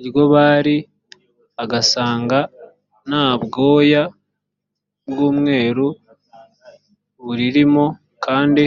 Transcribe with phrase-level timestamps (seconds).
[0.00, 0.76] iryo bara
[1.62, 2.38] agasanga
[3.08, 4.02] nta bwoya
[5.08, 5.86] bw umweru
[7.22, 7.84] buririmo
[8.24, 8.64] kandi